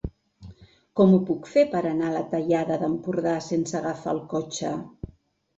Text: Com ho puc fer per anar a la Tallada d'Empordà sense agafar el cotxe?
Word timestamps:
Com 0.99 1.13
ho 1.17 1.19
puc 1.27 1.49
fer 1.57 1.65
per 1.75 1.81
anar 1.89 2.07
a 2.09 2.13
la 2.15 2.23
Tallada 2.33 2.79
d'Empordà 2.85 3.35
sense 3.51 3.79
agafar 3.81 4.19
el 4.19 4.23
cotxe? 4.33 4.73